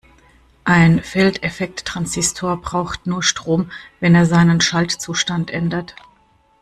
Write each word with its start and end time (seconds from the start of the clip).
Ein 0.63 1.03
Feldeffekttransistor 1.03 2.59
braucht 2.59 3.05
nur 3.05 3.21
Strom, 3.21 3.69
wenn 3.99 4.15
er 4.15 4.25
seinen 4.25 4.59
Schaltzustand 4.59 5.51
ändert. 5.51 5.93